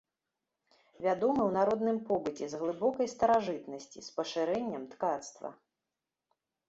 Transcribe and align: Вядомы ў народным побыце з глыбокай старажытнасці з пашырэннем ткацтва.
Вядомы 1.05 1.39
ў 1.45 1.51
народным 1.57 1.97
побыце 2.07 2.45
з 2.53 2.61
глыбокай 2.61 3.07
старажытнасці 3.15 3.99
з 4.07 4.17
пашырэннем 4.17 4.83
ткацтва. 4.95 5.49